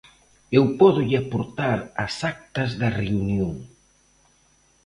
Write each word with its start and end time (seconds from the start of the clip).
Eu 0.57 0.63
pódolle 0.79 1.17
aportar 1.23 1.79
as 2.05 2.13
actas 2.33 2.69
da 2.81 2.89
reunión. 3.01 3.53